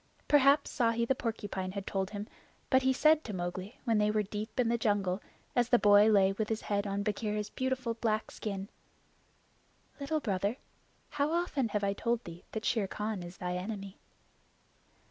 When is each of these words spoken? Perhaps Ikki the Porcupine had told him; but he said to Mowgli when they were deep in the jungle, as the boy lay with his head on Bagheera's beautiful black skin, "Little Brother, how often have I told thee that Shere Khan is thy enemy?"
Perhaps 0.27 0.81
Ikki 0.81 1.05
the 1.05 1.13
Porcupine 1.13 1.73
had 1.73 1.85
told 1.85 2.09
him; 2.09 2.25
but 2.71 2.81
he 2.81 2.91
said 2.91 3.23
to 3.23 3.33
Mowgli 3.33 3.79
when 3.83 3.99
they 3.99 4.09
were 4.09 4.23
deep 4.23 4.59
in 4.59 4.67
the 4.67 4.75
jungle, 4.79 5.21
as 5.55 5.69
the 5.69 5.77
boy 5.77 6.07
lay 6.09 6.31
with 6.31 6.49
his 6.49 6.61
head 6.61 6.87
on 6.87 7.03
Bagheera's 7.03 7.51
beautiful 7.51 7.93
black 7.93 8.31
skin, 8.31 8.67
"Little 9.99 10.19
Brother, 10.19 10.57
how 11.11 11.31
often 11.31 11.67
have 11.69 11.83
I 11.83 11.93
told 11.93 12.23
thee 12.23 12.43
that 12.53 12.65
Shere 12.65 12.87
Khan 12.87 13.21
is 13.21 13.37
thy 13.37 13.55
enemy?" 13.55 13.99